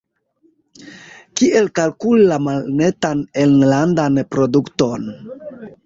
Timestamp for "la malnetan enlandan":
2.33-4.21